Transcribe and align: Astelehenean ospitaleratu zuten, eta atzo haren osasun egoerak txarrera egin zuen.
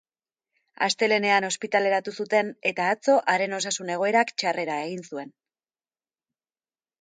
Astelehenean 0.85 1.45
ospitaleratu 1.49 2.13
zuten, 2.23 2.49
eta 2.71 2.87
atzo 2.93 3.19
haren 3.35 3.53
osasun 3.59 3.93
egoerak 3.97 4.33
txarrera 4.43 4.79
egin 4.87 5.05
zuen. 5.13 5.31